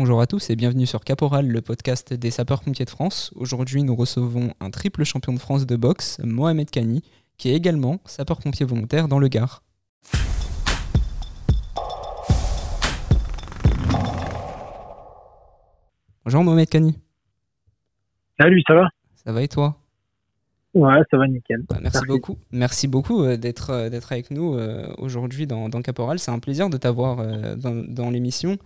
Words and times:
Bonjour 0.00 0.20
à 0.20 0.28
tous 0.28 0.48
et 0.48 0.54
bienvenue 0.54 0.86
sur 0.86 1.00
Caporal, 1.00 1.48
le 1.48 1.60
podcast 1.60 2.14
des 2.14 2.30
sapeurs-pompiers 2.30 2.84
de 2.84 2.90
France. 2.90 3.32
Aujourd'hui, 3.34 3.82
nous 3.82 3.96
recevons 3.96 4.54
un 4.60 4.70
triple 4.70 5.02
champion 5.02 5.32
de 5.32 5.40
France 5.40 5.66
de 5.66 5.74
boxe, 5.74 6.20
Mohamed 6.22 6.70
Kani, 6.70 7.02
qui 7.36 7.50
est 7.50 7.56
également 7.56 7.98
sapeur-pompier 8.04 8.64
volontaire 8.64 9.08
dans 9.08 9.18
le 9.18 9.26
Gard. 9.26 9.64
Bonjour 16.24 16.44
Mohamed 16.44 16.68
Kani. 16.68 16.96
Salut, 18.38 18.62
ça 18.68 18.74
va? 18.74 18.88
Ça 19.16 19.32
va 19.32 19.42
et 19.42 19.48
toi? 19.48 19.80
Ouais, 20.74 21.00
ça 21.10 21.16
va 21.16 21.26
nickel. 21.26 21.64
Bah, 21.68 21.78
merci, 21.82 22.06
beaucoup. 22.06 22.38
Merci 22.52 22.86
beaucoup 22.86 23.24
euh, 23.24 23.36
d'être 23.36 23.70
euh, 23.70 23.88
d'être 23.88 24.12
avec 24.12 24.30
nous 24.30 24.54
euh, 24.54 24.86
aujourd'hui 24.98 25.48
dans, 25.48 25.68
Caporal. 25.82 26.20
C'est 26.20 26.30
un 26.30 26.38
plaisir 26.38 26.70
de 26.70 26.76
t'avoir 26.76 27.16
dans, 27.56 28.10
l'émission. 28.10 28.58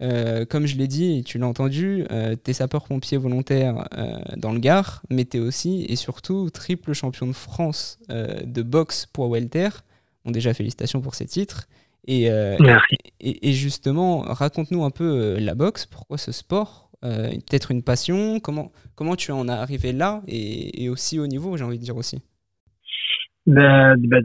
Comme 0.00 0.66
je 0.66 0.76
l'ai 0.76 0.86
dit 0.86 1.24
tu 1.24 1.38
l'as 1.38 1.46
entendu, 1.46 2.04
tu 2.08 2.50
es 2.50 2.52
sapeur-pompier 2.52 3.18
volontaire 3.18 3.88
dans 4.36 4.52
le 4.52 4.58
Gard, 4.58 5.02
mais 5.10 5.24
tu 5.24 5.38
es 5.38 5.40
aussi 5.40 5.84
et 5.88 5.96
surtout 5.96 6.50
triple 6.50 6.92
champion 6.92 7.26
de 7.26 7.32
France 7.32 7.98
de 8.08 8.62
boxe 8.62 9.06
pour 9.06 9.28
welter. 9.28 9.68
Bon, 10.24 10.30
déjà, 10.30 10.54
félicitations 10.54 11.00
pour 11.00 11.14
ces 11.14 11.26
titres. 11.26 11.68
Et, 12.06 12.24
et, 12.26 13.48
et, 13.48 13.52
justement, 13.52 14.20
raconte-nous 14.20 14.84
un 14.84 14.90
peu 14.90 15.36
la 15.38 15.54
boxe, 15.54 15.86
pourquoi 15.86 16.16
ce 16.16 16.32
sport 16.32 16.88
euh, 17.04 17.28
peut-être 17.48 17.70
une 17.70 17.84
passion 17.84 18.40
comment, 18.40 18.72
comment 18.96 19.14
tu 19.14 19.30
en 19.30 19.46
as 19.46 19.54
arrivé 19.54 19.92
là 19.92 20.20
et, 20.26 20.88
aussi 20.88 21.20
au 21.20 21.28
niveau, 21.28 21.56
j'ai 21.56 21.62
envie 21.62 21.78
de 21.78 21.84
dire 21.84 21.96
aussi 21.96 22.20
ben, 23.46 23.94
ben 23.96 24.20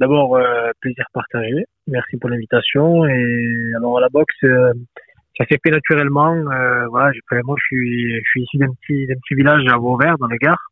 D'abord, 0.00 0.34
euh, 0.34 0.70
plaisir 0.80 1.04
partagé. 1.12 1.66
Merci 1.86 2.16
pour 2.16 2.28
l'invitation. 2.28 3.06
Et 3.06 3.72
alors, 3.76 4.00
la 4.00 4.08
boxe, 4.08 4.34
euh, 4.42 4.72
ça 5.38 5.44
s'est 5.46 5.58
fait 5.62 5.70
naturellement. 5.70 6.34
voilà, 6.90 7.12
moi, 7.44 7.56
je 7.58 7.64
suis, 7.66 8.14
je 8.14 8.28
suis 8.30 8.42
issu 8.42 8.58
d'un 8.58 8.72
petit, 8.80 9.06
petit 9.06 9.34
village 9.34 9.62
à 9.68 9.76
Vauvert, 9.76 10.16
dans 10.18 10.28
le 10.28 10.36
Gard. 10.36 10.70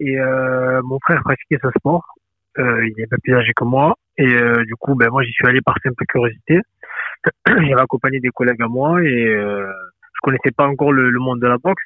Et 0.00 0.16
mon 0.84 0.98
frère 1.00 1.22
pratiquait 1.22 1.58
ce 1.62 1.70
sport. 1.78 2.04
il 2.56 2.94
est 2.98 3.06
peu 3.06 3.16
plus 3.22 3.34
âgé 3.34 3.52
que 3.54 3.64
moi. 3.64 3.94
Et 4.16 4.36
du 4.66 4.74
coup, 4.76 4.94
ben, 4.94 5.08
moi, 5.10 5.22
j'y 5.22 5.32
suis 5.32 5.46
allé 5.46 5.60
par 5.60 5.76
simple 5.82 6.04
curiosité. 6.06 6.60
J'avais 7.46 7.80
accompagné 7.80 8.20
des 8.20 8.30
collègues 8.30 8.62
à 8.62 8.68
moi 8.68 9.02
et 9.02 9.34
je 10.18 10.20
connaissais 10.22 10.50
pas 10.50 10.66
encore 10.66 10.92
le, 10.92 11.10
monde 11.18 11.40
de 11.40 11.46
la 11.46 11.58
boxe. 11.58 11.82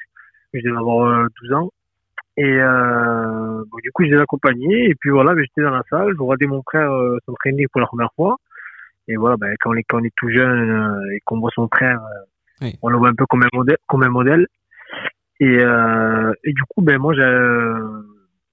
Je 0.53 0.61
devais 0.61 0.77
avoir 0.77 1.27
12 1.41 1.51
euh, 1.51 1.55
ans. 1.55 1.69
Et 2.35 2.57
euh, 2.59 3.63
du 3.83 3.91
coup, 3.91 4.03
je 4.05 4.09
les 4.09 4.19
accompagné. 4.19 4.89
Et 4.89 4.95
puis 4.95 5.11
voilà, 5.11 5.35
ben, 5.35 5.43
j'étais 5.43 5.61
dans 5.61 5.75
la 5.75 5.83
salle. 5.89 6.13
Je 6.15 6.21
regardais 6.21 6.47
mon 6.47 6.63
frère 6.63 6.91
euh, 6.91 7.17
s'entraîner 7.25 7.67
pour 7.71 7.81
la 7.81 7.87
première 7.87 8.11
fois. 8.15 8.37
Et 9.07 9.15
voilà, 9.15 9.37
ben, 9.37 9.53
quand, 9.59 9.71
on 9.71 9.75
est, 9.75 9.83
quand 9.83 9.99
on 9.99 10.03
est 10.03 10.13
tout 10.15 10.29
jeune 10.29 10.71
euh, 10.71 11.15
et 11.15 11.19
qu'on 11.25 11.39
voit 11.39 11.51
son 11.53 11.67
frère, 11.67 11.99
on 12.81 12.89
le 12.89 12.97
voit 12.97 13.09
un 13.09 13.15
peu 13.15 13.25
comme 13.25 13.43
un 13.43 13.49
modèle. 13.53 13.77
Comme 13.87 14.03
un 14.03 14.09
modèle. 14.09 14.47
Et, 15.39 15.57
et 15.57 16.53
du 16.53 16.61
coup, 16.69 16.81
ben, 16.81 16.97
moi, 16.97 17.13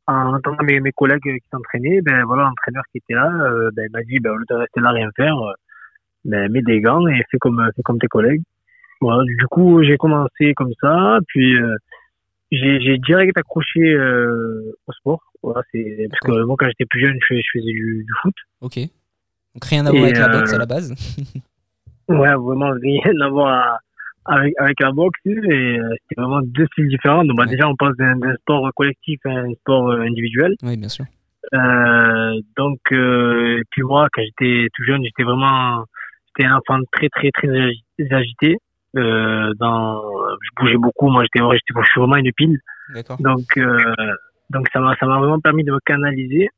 en 0.08 0.34
entendant 0.34 0.64
mes, 0.64 0.80
mes 0.80 0.90
collègues 0.90 1.22
qui 1.22 1.46
s'entraînaient, 1.52 2.00
ben, 2.02 2.24
voilà, 2.24 2.44
l'entraîneur 2.44 2.82
qui 2.90 2.98
était 2.98 3.14
là, 3.14 3.30
ben, 3.72 3.86
il 3.86 3.92
m'a 3.92 4.02
dit, 4.02 4.18
ben, 4.18 4.32
au 4.32 4.36
lieu 4.36 4.44
de 4.48 4.54
rester 4.56 4.80
là, 4.80 4.90
rien 4.90 5.08
faire, 5.14 5.36
ben, 6.24 6.50
mets 6.50 6.62
des 6.62 6.80
gants 6.80 7.06
et 7.06 7.22
fais 7.30 7.38
comme, 7.38 7.64
fais 7.76 7.82
comme 7.82 8.00
tes 8.00 8.08
collègues. 8.08 8.42
Voilà, 9.00 9.24
du 9.24 9.46
coup, 9.46 9.82
j'ai 9.82 9.96
commencé 9.96 10.52
comme 10.54 10.72
ça, 10.80 11.18
puis 11.28 11.56
euh, 11.56 11.76
j'ai 12.52 12.98
direct 12.98 13.36
accroché 13.38 13.80
euh, 13.80 14.76
au 14.86 14.92
sport. 14.92 15.22
Voilà, 15.42 15.62
c'est 15.72 16.06
parce 16.10 16.20
que 16.20 16.44
moi, 16.44 16.56
quand 16.58 16.66
j'étais 16.66 16.84
plus 16.84 17.00
jeune, 17.00 17.16
je, 17.26 17.34
je 17.34 17.50
faisais 17.52 17.72
du, 17.72 18.04
du, 18.04 18.12
foot. 18.20 18.34
Ok. 18.60 18.78
Donc 19.54 19.64
rien 19.64 19.86
à 19.86 19.90
voir 19.90 20.04
avec 20.04 20.16
la 20.18 20.28
boxe 20.28 20.52
à 20.52 20.58
la 20.58 20.66
base. 20.66 20.94
ouais, 22.08 22.34
vraiment 22.34 22.72
rien 22.80 23.20
à 23.20 23.28
voir 23.28 23.78
avec, 24.25 24.54
avec 24.58 24.80
la 24.80 24.92
boxe. 24.92 25.19
Et 25.26 25.78
c'était 26.08 26.20
vraiment 26.20 26.41
deux 26.42 26.66
styles 26.72 26.88
différents. 26.88 27.25
Donc, 27.25 27.36
bah, 27.36 27.47
déjà, 27.47 27.69
on 27.69 27.76
passe 27.76 27.97
d'un 27.97 28.34
sport 28.41 28.70
collectif 28.75 29.20
à 29.25 29.30
un 29.30 29.52
sport 29.54 29.91
individuel. 29.92 30.54
Oui, 30.62 30.76
bien 30.76 30.88
sûr. 30.88 31.04
Euh, 31.54 32.41
donc, 32.56 32.78
euh, 32.92 33.62
puis 33.70 33.82
moi, 33.82 34.08
quand 34.12 34.22
j'étais 34.22 34.69
tout 34.75 34.84
jeune, 34.84 35.02
j'étais 35.02 35.25
vraiment, 35.25 35.84
j'étais 36.28 36.48
un 36.48 36.56
enfant 36.56 36.80
très, 36.92 37.08
très, 37.08 37.30
très 37.30 37.48
agité. 38.10 38.56
Euh, 38.96 39.52
dans, 39.58 40.02
je 40.42 40.50
bougeais 40.56 40.76
beaucoup. 40.76 41.08
Moi, 41.08 41.25
j'étais, 41.25 41.44
j'étais, 41.52 41.80
je 41.80 41.91
suis 41.91 42.00
vraiment 42.00 42.16
une 42.16 42.32
pile. 42.32 42.58
Donc, 43.20 43.46
euh, 43.56 43.78
donc 44.50 44.66
ça 44.72 44.80
m'a, 44.80 44.96
ça 44.96 45.06
m'a 45.06 45.19
vraiment 45.19 45.41
permis 45.41 45.64
de 45.64 45.72
me 45.72 45.78
canaliser. 45.84 46.50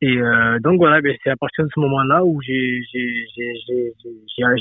Et 0.00 0.18
euh, 0.18 0.58
donc 0.60 0.76
voilà, 0.78 1.00
ben, 1.00 1.16
c'est 1.22 1.30
à 1.30 1.36
partir 1.36 1.64
de 1.64 1.70
ce 1.74 1.80
moment-là 1.80 2.24
où 2.24 2.40
j'ai, 2.42 2.82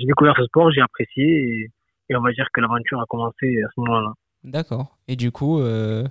découvert 0.06 0.36
ce 0.38 0.46
sport, 0.46 0.72
j'ai 0.72 0.82
apprécié 0.82 1.26
et, 1.26 1.70
et, 2.10 2.16
on 2.16 2.22
va 2.22 2.32
dire 2.32 2.48
que 2.54 2.62
l'aventure 2.62 3.02
a 3.02 3.06
commencé 3.08 3.62
à 3.64 3.68
ce 3.76 3.82
moment-là. 3.82 4.14
D'accord. 4.44 4.98
Et 5.08 5.16
du 5.16 5.32
coup, 5.32 5.60
euh, 5.60 6.04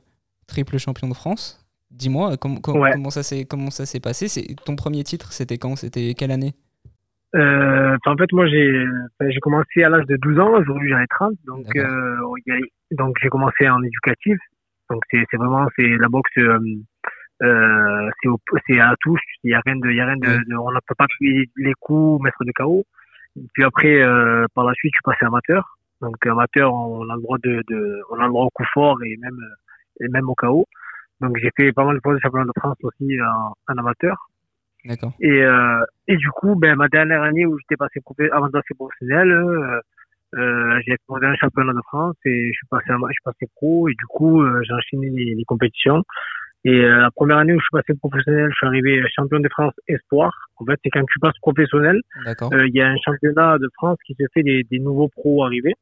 triple 0.47 0.79
champion 0.79 1.09
de 1.09 1.15
France. 1.15 1.59
Dis-moi 1.91 2.37
comment 2.39 3.11
ça 3.11 3.23
s'est 3.23 3.45
comment 3.45 3.71
ça 3.71 3.85
s'est 3.85 4.01
passé? 4.01 4.27
Ton 4.65 4.77
premier 4.77 5.05
titre, 5.05 5.33
c'était 5.33 5.59
quand? 5.59 5.77
C'était 5.77 6.15
quelle 6.15 6.31
année? 6.31 6.55
Euh, 7.35 7.97
en 8.05 8.17
fait, 8.17 8.31
moi, 8.33 8.47
j'ai 8.47 8.85
j'ai 9.21 9.41
commencé 9.41 9.83
à 9.83 9.89
l'âge 9.89 10.07
de 10.07 10.17
12 10.17 10.39
ans. 10.39 10.53
Aujourd'hui, 10.59 10.89
j'en 10.91 10.99
ai 10.99 11.07
30. 11.07 11.33
Donc, 11.47 11.67
euh, 11.77 12.17
donc 12.93 13.17
j'ai 13.23 13.29
commencé 13.29 13.69
en 13.69 13.83
éducatif. 13.83 14.39
Donc, 14.91 15.03
c'est 15.11 15.37
vraiment 15.37 15.67
c'est 15.77 15.97
la 15.99 16.09
boxe. 16.09 16.31
Euh, 16.39 16.59
euh 17.43 18.11
c'est 18.67 18.81
à 18.81 18.95
touche. 19.01 19.21
Il 19.45 19.51
y 19.51 19.55
a 19.55 19.61
rien 19.65 19.77
de, 19.77 19.91
y 19.91 20.01
a 20.01 20.07
rien 20.07 20.17
de, 20.17 20.57
on 20.57 20.71
ne 20.71 20.79
peut 20.87 20.95
pas 20.97 21.07
tuer 21.09 21.49
les 21.57 21.75
coups, 21.81 22.23
mettre 22.23 22.45
de 22.45 22.53
KO. 22.53 22.85
Puis 23.55 23.65
après, 23.65 24.03
euh, 24.03 24.47
par 24.55 24.65
la 24.65 24.75
suite, 24.75 24.93
je 24.95 24.99
suis 24.99 25.05
passé 25.05 25.25
amateur. 25.27 25.79
Donc, 26.01 26.15
amateur, 26.27 26.75
on 26.75 27.09
a 27.09 27.17
le 27.17 27.23
droit 27.23 27.39
de, 27.43 27.63
de 27.69 28.01
on 28.11 28.19
a 28.19 28.25
le 28.25 28.29
droit 28.29 28.45
au 28.45 28.51
coup 28.51 28.65
fort 28.75 29.03
et 29.05 29.17
même 29.17 29.39
et 30.01 30.09
même 30.09 30.29
au 30.29 30.35
KO. 30.35 30.67
Donc, 31.21 31.37
j'ai 31.41 31.51
fait 31.57 31.73
pas 31.73 31.85
mal 31.85 31.97
de 31.97 32.01
fois 32.03 32.15
de 32.15 32.19
championnat 32.21 32.47
de 32.47 32.61
France 32.61 32.77
aussi 32.83 33.17
en, 33.21 33.55
en 33.73 33.79
amateur. 33.79 34.29
D'accord. 34.85 35.13
Et, 35.21 35.43
euh, 35.43 35.85
et 36.09 36.17
du 36.17 36.29
coup, 36.31 36.57
ben, 36.57 36.75
ma 36.75 36.89
dernière 36.89 37.23
année 37.23 37.47
où 37.47 37.57
j'étais 37.59 37.77
passé 37.77 38.01
avant 38.33 38.47
de 38.47 38.53
passer 38.53 38.75
professionnel, 38.75 39.31
euh, 39.31 39.81
euh, 40.35 40.81
j'ai 40.87 40.93
fait 40.93 41.21
dernier 41.21 41.37
championnat 41.37 41.73
de 41.73 41.83
France 41.83 42.17
et 42.25 42.49
je 42.49 42.57
suis 42.57 42.67
passé, 42.69 42.87
je 42.89 43.13
suis 43.13 43.23
passé 43.25 43.47
pro 43.55 43.89
et 43.89 43.93
du 43.93 44.07
coup, 44.07 44.43
euh, 44.43 44.63
j'ai 44.67 44.73
enchaîné 44.73 45.11
les, 45.11 45.35
les, 45.35 45.45
compétitions. 45.45 46.03
Et 46.65 46.85
euh, 46.85 47.01
la 47.01 47.11
première 47.11 47.39
année 47.39 47.53
où 47.53 47.59
je 47.59 47.65
suis 47.65 47.73
passé 47.73 47.99
professionnel, 47.99 48.49
je 48.51 48.55
suis 48.55 48.67
arrivé 48.67 49.03
champion 49.15 49.41
de 49.41 49.49
France 49.49 49.75
espoir. 49.89 50.33
En 50.57 50.65
fait, 50.65 50.79
c'est 50.85 50.91
quand 50.91 51.05
tu 51.05 51.19
passes 51.19 51.39
professionnel, 51.41 52.01
euh, 52.27 52.69
il 52.69 52.75
y 52.75 52.81
a 52.81 52.89
un 52.89 52.97
championnat 53.05 53.59
de 53.59 53.69
France 53.75 53.99
qui 54.07 54.15
se 54.15 54.25
fait 54.33 54.43
des, 54.43 54.63
des 54.71 54.79
nouveaux 54.79 55.09
pros 55.09 55.45
arrivés. 55.45 55.75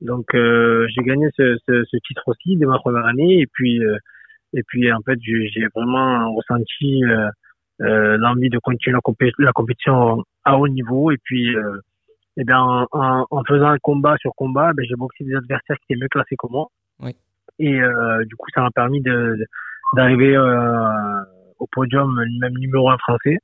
Donc, 0.00 0.26
j'ai 0.32 1.02
gagné 1.02 1.28
ce, 1.36 1.56
ce, 1.68 1.84
ce, 1.84 1.96
titre 1.98 2.22
aussi 2.26 2.56
dès 2.56 2.66
ma 2.66 2.78
première 2.78 3.04
année 3.04 3.40
et 3.40 3.46
puis 3.52 3.80
et 4.52 4.62
puis 4.66 4.90
en 4.90 5.00
fait, 5.02 5.18
j'ai 5.22 5.66
vraiment 5.74 6.32
ressenti 6.34 7.04
euh, 7.82 8.18
l'envie 8.18 8.50
de 8.50 8.58
continuer 8.58 8.98
la, 9.38 9.52
compétition 9.52 10.22
à 10.44 10.58
haut 10.58 10.68
niveau 10.68 11.10
et 11.12 11.16
puis 11.24 11.56
euh, 11.56 11.78
et 12.36 12.44
bien 12.44 12.60
en, 12.60 13.26
en, 13.30 13.44
faisant 13.48 13.68
un 13.68 13.78
combat 13.78 14.16
sur 14.18 14.32
combat 14.34 14.74
ben, 14.74 14.84
j'ai 14.86 14.96
boxé 14.96 15.24
des 15.24 15.34
adversaires 15.34 15.76
qui 15.78 15.94
étaient 15.94 16.02
mieux 16.02 16.08
classés 16.08 16.36
que 16.38 16.46
moi 16.50 16.66
oui. 17.00 17.16
et 17.58 17.80
euh, 17.80 18.22
du 18.26 18.36
coup 18.36 18.48
ça 18.54 18.60
m'a 18.60 18.70
permis 18.70 19.00
de 19.00 19.46
d'arriver 19.94 20.36
euh, 20.36 21.24
au 21.58 21.66
podium 21.70 22.14
même 22.40 22.54
numéro 22.58 22.90
un 22.90 22.98
français 22.98 23.38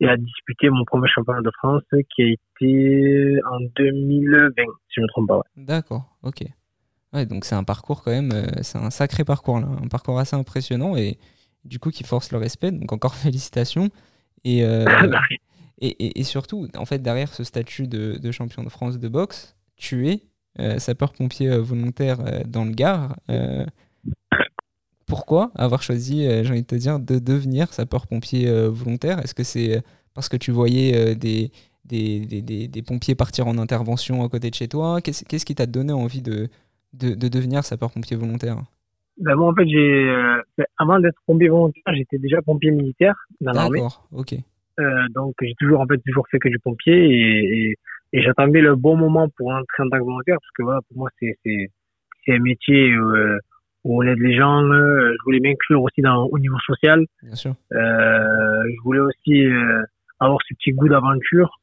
et 0.00 0.08
à 0.08 0.16
disputer 0.16 0.70
mon 0.70 0.84
premier 0.84 1.08
championnat 1.08 1.42
de 1.42 1.50
France 1.58 1.82
qui 2.14 2.22
a 2.22 2.26
été 2.26 3.40
en 3.50 3.60
2020 3.76 4.48
si 4.56 4.94
je 4.94 5.00
ne 5.00 5.04
me 5.04 5.08
trompe 5.08 5.28
pas 5.28 5.42
d'accord 5.56 6.16
ok 6.22 6.44
ouais 7.12 7.26
donc 7.26 7.44
c'est 7.44 7.56
un 7.56 7.64
parcours 7.64 8.02
quand 8.02 8.12
même 8.12 8.30
euh, 8.32 8.46
c'est 8.62 8.78
un 8.78 8.90
sacré 8.90 9.24
parcours 9.24 9.60
là 9.60 9.66
un 9.82 9.88
parcours 9.88 10.18
assez 10.18 10.36
impressionnant 10.36 10.96
et 10.96 11.18
du 11.64 11.78
coup 11.78 11.90
qui 11.90 12.04
force 12.04 12.32
le 12.32 12.38
respect. 12.38 12.72
Donc 12.72 12.92
encore 12.92 13.14
félicitations. 13.26 13.90
Euh, 14.46 14.84
et, 15.80 16.20
et, 16.20 16.24
surtout, 16.24 16.68
en 16.76 16.84
fait, 16.84 17.00
derrière 17.00 17.32
ce 17.34 17.44
statut 17.44 17.86
de, 17.88 18.32
champion 18.32 18.62
de 18.62 18.68
France 18.68 18.98
de 18.98 19.08
boxe, 19.08 19.56
tu 19.76 20.08
es 20.08 20.22
euh, 20.58 20.78
sapeur-pompier 20.78 21.56
volontaire 21.58 22.18
dans 22.46 22.64
le 22.64 22.72
Gard. 22.72 23.16
Pourquoi 25.08 25.50
avoir 25.54 25.82
choisi, 25.82 26.22
j'ai 26.22 26.50
envie 26.50 26.62
de 26.62 26.66
te 26.66 26.74
dire, 26.74 27.00
de 27.00 27.18
devenir 27.18 27.72
sapeur-pompier 27.72 28.68
volontaire? 28.68 29.18
Est-ce 29.20 29.34
que 29.34 29.42
c'est 29.42 29.82
parce 30.14 30.28
que 30.28 30.36
tu 30.36 30.50
voyais 30.50 31.14
des, 31.14 31.50
des, 31.84 32.20
des, 32.26 32.68
des, 32.68 32.82
pompiers 32.82 33.14
partir 33.14 33.46
en 33.46 33.56
intervention 33.58 34.22
à 34.22 34.28
côté 34.28 34.50
de 34.50 34.54
chez 34.54 34.68
toi? 34.68 35.00
Qu'est-ce 35.00 35.44
qui 35.44 35.54
t'a 35.54 35.66
donné 35.66 35.92
envie 35.92 36.22
de, 36.22 36.48
de, 36.92 37.14
de 37.14 37.28
devenir 37.28 37.64
sapeur-pompier 37.64 38.16
volontaire? 38.16 38.58
Ben 39.20 39.34
moi, 39.34 39.50
en 39.50 39.54
fait, 39.54 39.66
j'ai, 39.66 40.08
euh, 40.08 40.40
avant 40.78 41.00
d'être 41.00 41.18
pompier 41.26 41.48
volontaire, 41.48 41.82
j'étais 41.94 42.18
déjà 42.18 42.40
pompier 42.40 42.70
militaire 42.70 43.16
dans 43.40 43.52
l'armée. 43.52 43.80
D'accord, 43.80 44.06
ok. 44.12 44.34
Euh, 44.78 45.08
donc, 45.12 45.34
j'ai 45.42 45.54
toujours, 45.58 45.80
en 45.80 45.86
fait, 45.86 45.98
toujours 46.06 46.26
fait 46.30 46.38
que 46.38 46.48
du 46.48 46.58
pompier 46.60 46.94
et, 46.94 47.70
et, 47.70 47.76
et 48.12 48.22
j'attendais 48.22 48.60
le 48.60 48.76
bon 48.76 48.96
moment 48.96 49.28
pour 49.36 49.50
entrer 49.50 49.82
en 49.82 49.88
tant 49.88 49.98
que 49.98 50.04
volontaire 50.04 50.36
parce 50.40 50.52
que 50.56 50.62
voilà, 50.62 50.80
pour 50.88 50.98
moi, 50.98 51.10
c'est, 51.18 51.36
un 52.28 52.38
métier 52.40 52.90
euh, 52.92 53.38
où 53.84 54.02
on 54.02 54.06
aide 54.06 54.18
les 54.18 54.36
gens. 54.36 54.62
Euh, 54.62 55.12
je 55.12 55.24
voulais 55.24 55.40
m'inclure 55.40 55.82
aussi 55.82 56.00
dans, 56.00 56.24
au 56.26 56.38
niveau 56.38 56.58
social. 56.66 57.04
Bien 57.22 57.34
sûr. 57.34 57.54
Euh, 57.72 58.62
je 58.64 58.82
voulais 58.82 59.00
aussi 59.00 59.44
euh, 59.44 59.82
avoir 60.20 60.38
ce 60.48 60.54
petit 60.54 60.72
goût 60.72 60.88
d'aventure 60.88 61.60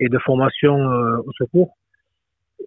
et 0.00 0.08
de 0.08 0.18
formation 0.18 0.74
au 0.74 1.32
secours. 1.38 1.76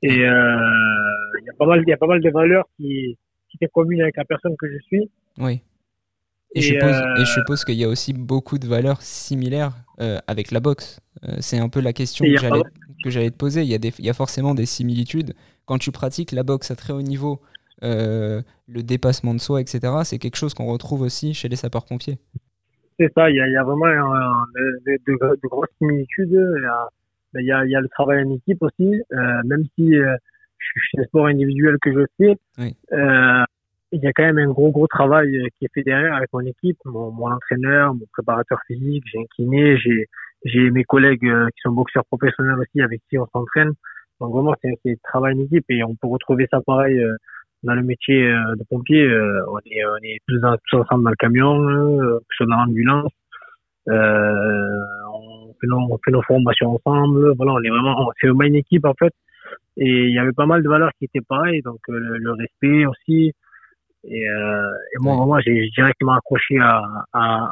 Et 0.01 0.15
il 0.15 0.21
y 0.21 0.25
a 0.25 1.53
pas 1.57 1.65
mal, 1.65 1.83
il 1.85 1.89
y 1.89 1.94
a 1.94 1.97
pas 1.97 2.07
mal 2.07 2.21
de 2.21 2.29
valeurs 2.29 2.65
qui, 2.77 3.17
qui 3.49 3.57
sont 3.61 3.69
communes 3.73 4.01
avec 4.01 4.15
la 4.15 4.25
personne 4.25 4.55
que 4.57 4.67
je 4.71 4.77
suis. 4.85 5.09
Oui. 5.38 5.61
Et, 6.55 6.61
je, 6.61 7.25
suppose, 7.25 7.65
qu'il 7.65 7.75
y 7.75 7.83
a 7.83 7.89
aussi 7.89 8.13
beaucoup 8.13 8.57
de 8.57 8.65
valeurs 8.65 9.01
similaires 9.01 9.73
avec 10.27 10.51
la 10.51 10.59
boxe. 10.59 11.01
c'est 11.39 11.59
un 11.59 11.69
peu 11.69 11.81
la 11.81 11.94
question 11.94 12.25
que 13.03 13.09
j'allais 13.09 13.29
te 13.29 13.35
poser. 13.35 13.63
Il 13.63 13.67
y, 13.67 13.75
a 13.75 13.77
des, 13.77 13.91
il 13.99 14.05
y 14.05 14.09
a 14.09 14.13
forcément 14.13 14.55
des 14.55 14.65
similitudes. 14.65 15.33
Quand 15.65 15.77
tu 15.77 15.91
pratiques 15.91 16.31
la 16.31 16.44
boxe 16.44 16.71
à 16.71 16.75
très 16.75 16.94
haut 16.94 17.01
niveau, 17.01 17.41
le 17.81 18.44
dépassement 18.68 19.33
de 19.33 19.39
soi, 19.39 19.62
etc., 19.62 19.79
c'est 20.03 20.18
quelque 20.18 20.38
chose 20.38 20.53
qu'on 20.53 20.65
retrouve 20.65 21.01
aussi 21.01 21.33
chez 21.33 21.47
les 21.47 21.56
sapeurs-pompiers. 21.56 22.18
C'est 23.00 23.12
ça, 23.13 23.29
il 23.29 23.35
y 23.35 23.41
a, 23.41 23.47
il 23.47 23.53
y 23.53 23.57
a 23.57 23.63
vraiment 23.63 23.85
de, 23.85 24.97
de, 25.06 25.47
grosses 25.47 25.69
similitudes. 25.77 26.31
Il 27.35 27.45
y, 27.45 27.51
a, 27.51 27.63
il 27.65 27.71
y 27.71 27.75
a 27.75 27.81
le 27.81 27.89
travail 27.89 28.24
en 28.24 28.31
équipe 28.31 28.62
aussi, 28.63 29.01
euh, 29.13 29.41
même 29.45 29.63
si 29.75 29.95
euh, 29.95 30.15
je 30.59 30.65
suis 30.65 30.79
chez 30.91 30.97
les 30.97 31.06
sports 31.06 31.27
individuels 31.27 31.77
que 31.81 31.94
je 31.94 32.06
fais, 32.18 32.35
euh, 32.94 33.44
il 33.91 34.01
y 34.01 34.07
a 34.07 34.13
quand 34.13 34.23
même 34.23 34.38
un 34.38 34.47
gros 34.47 34.71
gros 34.71 34.88
travail 34.88 35.38
euh, 35.38 35.47
qui 35.57 35.65
est 35.65 35.73
fait 35.73 35.83
derrière 35.83 36.15
avec 36.15 36.31
mon 36.33 36.41
équipe, 36.41 36.77
mon, 36.85 37.12
mon 37.12 37.31
entraîneur, 37.31 37.94
mon 37.94 38.06
préparateur 38.12 38.59
physique, 38.68 39.03
j'ai 39.12 39.19
un 39.19 39.25
kiné, 39.35 39.77
j'ai 40.44 40.69
mes 40.71 40.83
collègues 40.83 41.25
euh, 41.25 41.47
qui 41.47 41.62
sont 41.62 41.71
boxeurs 41.71 42.06
professionnels 42.06 42.59
aussi 42.59 42.81
avec 42.81 43.01
qui 43.09 43.18
on 43.18 43.27
s'entraîne. 43.27 43.71
Donc 44.19 44.33
vraiment 44.33 44.53
c'est 44.62 44.69
un 44.69 44.94
travail 45.03 45.35
en 45.35 45.44
équipe 45.44 45.65
et 45.69 45.83
on 45.83 45.95
peut 45.95 46.07
retrouver 46.07 46.47
ça 46.51 46.59
pareil 46.62 47.00
dans 47.63 47.74
le 47.74 47.83
métier 47.83 48.21
de 48.21 48.63
pompier. 48.69 49.07
on 49.50 49.59
est 49.59 49.86
on 49.86 49.98
est 50.04 50.19
tous, 50.27 50.39
tous 50.69 50.77
ensemble 50.77 51.04
dans 51.04 51.09
le 51.09 51.15
camion, 51.15 51.68
euh, 51.69 52.19
dans 52.42 52.56
l'ambulance. 52.57 53.12
Euh, 53.89 54.86
on 55.13 55.54
fait, 55.59 55.68
nos, 55.68 55.80
on 55.80 55.98
fait 56.04 56.12
nos 56.12 56.21
formations 56.24 56.75
ensemble. 56.75 57.33
Voilà, 57.36 57.54
on 57.54 57.62
est 57.63 57.69
vraiment, 57.69 58.12
c'est 58.19 58.27
une 58.27 58.56
équipe 58.56 58.86
en 58.86 58.94
fait. 58.94 59.13
Et 59.77 60.06
il 60.06 60.13
y 60.13 60.19
avait 60.19 60.33
pas 60.33 60.45
mal 60.45 60.63
de 60.63 60.69
valeurs 60.69 60.92
qui 60.98 61.06
étaient 61.06 61.21
pareilles, 61.21 61.62
donc 61.62 61.80
euh, 61.89 62.00
le, 62.00 62.31
respect 62.33 62.86
aussi. 62.86 63.33
Et, 64.04 64.27
euh, 64.27 64.68
et 64.94 65.04
moi, 65.04 65.15
vraiment, 65.15 65.39
j'ai 65.39 65.69
directement 65.75 66.13
accroché 66.13 66.57
à, 66.59 66.81
à, 67.13 67.51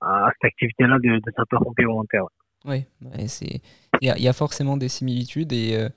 à, 0.00 0.26
à 0.26 0.30
cette 0.32 0.52
activité-là 0.52 0.98
de, 0.98 1.16
de 1.16 1.32
sapeur-pompier 1.36 1.86
volontaire. 1.86 2.24
Oui, 2.66 2.84
il 3.00 3.60
y 4.00 4.10
a, 4.10 4.18
y 4.18 4.28
a, 4.28 4.32
forcément 4.32 4.76
des 4.76 4.88
similitudes 4.88 5.52
et, 5.52 5.76
euh, 5.76 5.88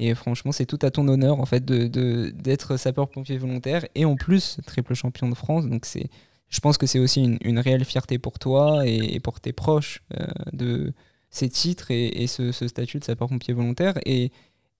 et 0.00 0.14
franchement, 0.14 0.50
c'est 0.50 0.64
tout 0.64 0.78
à 0.80 0.90
ton 0.90 1.06
honneur 1.08 1.40
en 1.40 1.46
fait 1.46 1.62
de 1.64 2.30
d'être 2.30 2.78
sapeur-pompier 2.78 3.36
volontaire 3.36 3.86
et 3.94 4.06
en 4.06 4.16
plus 4.16 4.58
triple 4.66 4.94
champion 4.94 5.28
de 5.28 5.34
France. 5.34 5.68
Donc 5.68 5.84
c'est 5.84 6.08
je 6.48 6.58
pense 6.60 6.78
que 6.78 6.86
c'est 6.86 6.98
aussi 6.98 7.38
une, 7.42 7.58
réelle 7.58 7.84
fierté 7.84 8.18
pour 8.18 8.38
toi 8.38 8.86
et, 8.86 9.20
pour 9.20 9.40
tes 9.40 9.52
proches 9.52 10.02
euh, 10.18 10.26
de 10.52 10.92
ces 11.30 11.48
titres 11.48 11.90
et, 11.90 12.26
ce, 12.26 12.50
ce, 12.50 12.66
statut 12.66 12.98
de 12.98 13.04
sapeur-pompier 13.04 13.54
volontaire. 13.54 13.94
Et, 14.04 14.32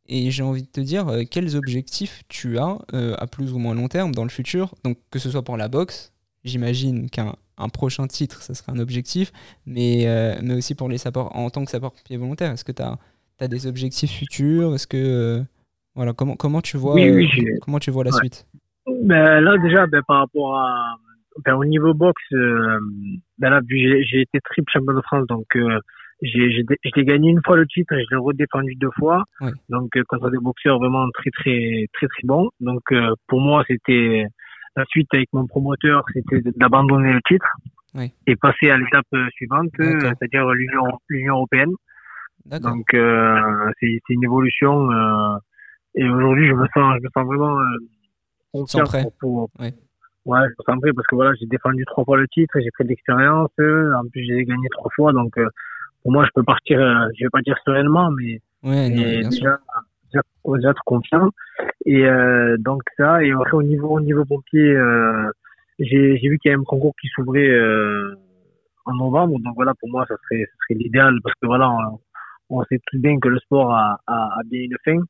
et 0.07 0.33
j'ai 0.33 0.43
envie 0.43 0.63
de 0.63 0.69
te 0.69 0.81
dire, 0.81 1.07
euh, 1.09 1.23
quels 1.31 1.55
objectifs 1.55 2.23
tu 2.29 2.59
as 2.59 2.79
euh, 2.93 3.15
à 3.19 3.29
plus 3.29 3.53
ou 3.53 3.59
moins 3.59 3.75
long 3.75 3.87
terme 3.87 4.13
dans 4.13 4.25
le 4.25 4.31
futur? 4.31 4.75
Donc, 4.83 4.99
que 5.11 5.21
ce 5.21 5.31
soit 5.31 5.45
pour 5.45 5.57
la 5.57 5.69
boxe, 5.69 6.13
j'imagine 6.43 7.09
qu'un 7.09 7.37
un 7.57 7.69
prochain 7.69 8.07
titre, 8.09 8.43
ça 8.43 8.55
serait 8.55 8.73
un 8.73 8.79
objectif, 8.79 9.33
mais, 9.67 10.07
mais 10.43 10.55
aussi 10.55 10.75
pour 10.75 10.89
les 10.89 10.97
sapeurs, 10.97 11.37
en 11.37 11.51
tant 11.51 11.63
que 11.63 11.71
sapeur-pompier 11.71 12.17
volontaire. 12.17 12.51
Est-ce 12.53 12.65
que 12.65 12.73
tu 12.73 12.81
as, 12.81 12.99
as, 13.41 13.49
des 13.49 13.67
objectifs 13.67 14.11
futurs 14.11 14.75
Est-ce 14.75 14.87
que. 14.87 15.43
voilà, 15.95 16.13
comment, 16.13 16.37
comment 16.37 16.61
tu 16.61 16.77
vois, 16.77 16.97
comment 17.63 17.79
tu 17.79 17.91
vois 17.91 18.05
la 18.05 18.13
suite? 18.13 18.47
Ben, 19.05 19.41
Là, 19.41 19.57
déjà, 19.59 19.87
ben, 19.87 20.03
par 20.07 20.21
rapport 20.21 20.57
à 20.57 20.97
ben, 21.45 21.55
au 21.55 21.65
niveau 21.65 21.95
boxe, 21.95 22.23
euh, 22.33 22.79
ben 23.39 23.51
là, 23.51 23.61
j'ai 23.69 24.21
été 24.21 24.41
triple 24.45 24.71
champion 24.73 24.95
de 24.95 25.01
France, 25.03 25.27
donc 25.29 25.47
euh, 25.57 25.79
j'ai 26.23 27.05
gagné 27.05 27.31
une 27.31 27.41
fois 27.45 27.57
le 27.57 27.67
titre 27.67 27.95
et 27.95 28.05
je 28.05 28.15
l'ai 28.15 28.21
redéfendu 28.21 28.75
deux 28.77 28.91
fois. 28.99 29.25
Donc 29.69 29.97
euh, 29.97 30.03
contre 30.09 30.31
des 30.31 30.39
boxeurs 30.39 30.79
vraiment 30.79 31.07
très 31.15 31.31
très 31.31 31.87
très 31.95 32.07
très 32.09 32.23
bons. 32.25 32.51
Donc 32.61 32.83
euh, 32.93 33.15
pour 33.29 33.41
moi, 33.41 33.65
c'était 33.67 34.25
la 34.77 34.85
suite 34.87 35.09
avec 35.15 35.29
mon 35.33 35.47
promoteur, 35.47 36.05
c'était 36.13 36.43
d'abandonner 36.57 37.13
le 37.13 37.21
titre 37.27 37.47
et 38.27 38.37
passer 38.37 38.71
à 38.71 38.79
l'étape 38.79 39.07
suivante, 39.35 39.71
c'est-à-dire 39.79 40.49
l'Union 41.09 41.37
européenne. 41.37 41.73
Donc 42.59 42.89
c'est 42.93 44.01
une 44.09 44.25
évolution. 44.25 44.89
et 45.95 46.09
aujourd'hui, 46.09 46.49
je 46.49 46.55
me 46.55 46.67
sens 46.75 46.97
je 46.99 47.05
me 47.05 47.11
sens 47.15 47.27
vraiment 47.27 47.59
confiant 48.53 48.85
pour, 49.21 49.49
pour, 49.59 49.71
Ouais, 50.27 50.41
je 50.45 50.51
me 50.51 50.65
sens 50.67 50.95
parce 50.95 51.07
que 51.07 51.15
voilà, 51.15 51.33
j'ai 51.41 51.47
défendu 51.47 51.85
trois 51.87 52.05
fois 52.05 52.19
le 52.19 52.29
titre, 52.29 52.53
j'ai 52.61 52.71
pris 52.71 52.85
de 52.85 52.91
l'expérience, 52.91 53.51
en 53.59 54.07
plus 54.11 54.25
j'ai 54.27 54.45
gagné 54.45 54.69
trois 54.71 54.91
fois, 54.95 55.13
donc 55.13 55.37
euh, 55.39 55.49
pour 56.03 56.13
moi 56.13 56.25
je 56.27 56.31
peux 56.35 56.43
partir, 56.43 56.79
euh, 56.79 57.09
je 57.19 57.25
vais 57.25 57.31
pas 57.31 57.41
dire 57.41 57.57
sereinement, 57.65 58.11
mais, 58.11 58.39
ouais, 58.63 58.91
déjà, 58.91 59.59
déjà, 60.13 60.23
déjà, 60.45 60.71
être 60.71 60.83
confiant. 60.85 61.31
Et 61.87 62.05
euh, 62.05 62.57
donc 62.59 62.83
ça, 62.99 63.25
et 63.25 63.33
après 63.33 63.55
au 63.55 63.63
niveau 63.63 63.89
au 63.97 64.01
niveau 64.01 64.27
pompier, 64.27 64.77
j'ai 65.79 66.19
vu 66.29 66.39
qu'il 66.39 66.51
y 66.51 66.55
a 66.55 66.59
un 66.59 66.65
concours 66.65 66.95
qui 67.01 67.09
s'ouvrait 67.09 67.59
en 68.85 68.95
novembre, 68.95 69.39
donc 69.41 69.55
voilà 69.57 69.73
pour 69.81 69.89
moi 69.89 70.05
ça 70.07 70.17
serait, 70.25 70.45
ça 70.45 70.53
serait 70.69 70.79
l'idéal 70.81 71.19
parce 71.23 71.35
que 71.41 71.47
voilà, 71.47 71.71
on, 71.71 71.99
sait 72.69 72.81
tout 72.87 72.99
bien 72.99 73.19
que 73.19 73.29
le 73.29 73.39
sport 73.39 73.73
a, 73.73 74.01
a, 74.07 74.39
a 74.39 74.41
bien 74.45 74.63
une 74.63 74.77
fin. 74.85 75.01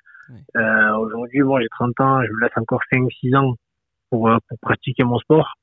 Aujourd'hui, 0.98 1.40
moi 1.40 1.60
j'ai 1.60 1.68
30 1.68 2.00
ans, 2.00 2.22
je 2.22 2.30
me 2.32 2.40
laisse 2.42 2.56
encore 2.56 2.80
5-6 2.92 3.36
ans 3.36 3.54
pour, 4.10 4.28
euh, 4.28 4.36
pour 4.48 4.58
pratiquer 4.58 5.04
mon 5.04 5.18
sport. 5.18 5.54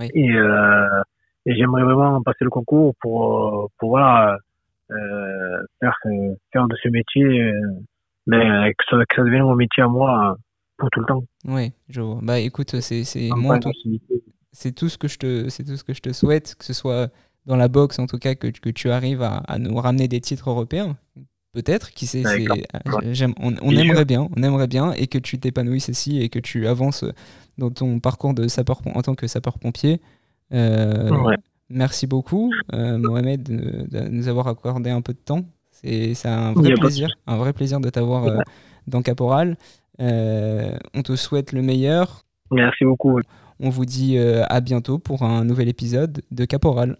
Et, 0.00 0.32
euh, 0.32 1.02
et 1.46 1.54
j'aimerais 1.54 1.82
vraiment 1.82 2.22
passer 2.22 2.44
le 2.44 2.50
concours 2.50 2.94
pour, 3.00 3.70
pour 3.78 3.90
voilà, 3.90 4.38
euh, 4.90 5.62
faire, 5.80 5.96
faire 6.52 6.68
de 6.68 6.76
ce 6.82 6.88
métier, 6.88 7.52
mais 8.26 8.72
que 8.72 8.84
ça, 8.88 9.04
que 9.04 9.16
ça 9.16 9.22
devienne 9.24 9.42
mon 9.42 9.56
métier 9.56 9.82
à 9.82 9.88
moi 9.88 10.36
pour 10.78 10.88
tout 10.90 11.00
le 11.00 11.06
temps. 11.06 11.22
Oui, 11.44 11.72
je 11.88 12.00
vois. 12.00 12.20
Bah 12.22 12.38
écoute, 12.38 12.80
c'est 12.80 13.04
c'est 14.52 14.72
tout 14.72 14.88
ce 14.88 14.98
que 14.98 15.08
je 15.08 15.18
te 15.18 15.48
c'est 15.48 15.64
tout 15.64 15.76
ce 15.76 15.84
que 15.84 15.92
je 15.92 16.00
te 16.00 16.12
souhaite, 16.12 16.54
que 16.54 16.64
ce 16.64 16.72
soit 16.72 17.10
dans 17.46 17.56
la 17.56 17.68
boxe 17.68 17.98
en 17.98 18.06
tout 18.06 18.18
cas 18.18 18.34
que, 18.34 18.48
que 18.48 18.70
tu 18.70 18.90
arrives 18.90 19.22
à, 19.22 19.38
à, 19.38 19.58
nous 19.58 19.74
ramener 19.76 20.08
des 20.08 20.20
titres 20.20 20.50
européens. 20.50 20.96
Peut-être, 21.52 21.90
qui 21.90 22.06
sait, 22.06 22.22
on, 23.40 23.54
on 23.60 23.70
aimerait 23.72 24.04
bien, 24.04 24.28
on 24.36 24.42
aimerait 24.44 24.68
bien, 24.68 24.92
et 24.92 25.08
que 25.08 25.18
tu 25.18 25.40
t'épanouisses 25.40 25.88
ici 25.88 26.20
et 26.22 26.28
que 26.28 26.38
tu 26.38 26.68
avances 26.68 27.04
dans 27.58 27.70
ton 27.70 27.98
parcours 27.98 28.34
de 28.34 28.46
sapeur 28.46 28.80
en 28.94 29.02
tant 29.02 29.16
que 29.16 29.26
sapeur-pompier. 29.26 30.00
Euh, 30.52 31.10
merci 31.68 32.06
beaucoup, 32.06 32.52
euh, 32.72 32.98
Mohamed, 32.98 33.42
de, 33.42 34.08
nous 34.08 34.28
avoir 34.28 34.46
accordé 34.46 34.90
un 34.90 35.02
peu 35.02 35.12
de 35.12 35.18
temps. 35.18 35.44
C'est 35.70 36.14
un 36.26 36.52
vrai 36.52 36.74
plaisir, 36.74 37.08
un 37.26 37.36
vrai 37.36 37.52
plaisir 37.52 37.80
de 37.80 37.88
t'avoir 37.88 38.26
euh, 38.26 38.38
dans 38.86 39.02
Caporal. 39.02 39.56
on 39.98 41.02
te 41.04 41.16
souhaite 41.16 41.52
le 41.52 41.62
meilleur. 41.62 42.24
Merci 42.50 42.84
beaucoup. 42.84 43.20
On 43.60 43.70
vous 43.70 43.84
dit 43.84 44.18
à 44.18 44.60
bientôt 44.60 44.98
pour 44.98 45.22
un 45.22 45.44
nouvel 45.44 45.68
épisode 45.68 46.22
de 46.30 46.44
Caporal. 46.44 46.96